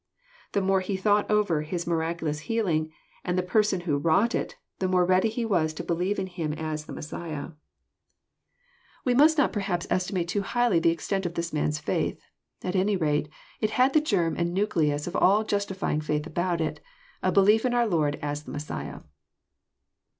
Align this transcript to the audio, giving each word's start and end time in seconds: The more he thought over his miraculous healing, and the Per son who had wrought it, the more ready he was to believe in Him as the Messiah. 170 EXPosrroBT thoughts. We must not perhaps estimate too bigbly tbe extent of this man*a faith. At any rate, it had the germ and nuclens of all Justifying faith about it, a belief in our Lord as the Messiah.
The 0.53 0.63
more 0.63 0.79
he 0.79 0.97
thought 0.97 1.29
over 1.29 1.61
his 1.61 1.85
miraculous 1.85 2.39
healing, 2.49 2.91
and 3.23 3.37
the 3.37 3.43
Per 3.43 3.61
son 3.61 3.81
who 3.81 3.93
had 3.93 4.03
wrought 4.05 4.33
it, 4.33 4.55
the 4.79 4.87
more 4.87 5.05
ready 5.05 5.29
he 5.29 5.45
was 5.45 5.75
to 5.75 5.83
believe 5.83 6.17
in 6.17 6.25
Him 6.25 6.53
as 6.53 6.85
the 6.87 6.91
Messiah. 6.91 7.49
170 9.03 9.03
EXPosrroBT 9.03 9.05
thoughts. 9.05 9.05
We 9.05 9.13
must 9.13 9.37
not 9.37 9.53
perhaps 9.53 9.87
estimate 9.91 10.27
too 10.27 10.41
bigbly 10.41 10.81
tbe 10.81 10.85
extent 10.91 11.25
of 11.27 11.35
this 11.35 11.53
man*a 11.53 11.71
faith. 11.83 12.19
At 12.63 12.75
any 12.75 12.95
rate, 12.95 13.29
it 13.59 13.69
had 13.69 13.93
the 13.93 14.01
germ 14.01 14.35
and 14.39 14.55
nuclens 14.57 15.05
of 15.07 15.15
all 15.15 15.43
Justifying 15.43 16.01
faith 16.01 16.25
about 16.25 16.61
it, 16.61 16.79
a 17.21 17.31
belief 17.31 17.63
in 17.63 17.75
our 17.75 17.85
Lord 17.85 18.15
as 18.23 18.41
the 18.41 18.51
Messiah. 18.51 19.01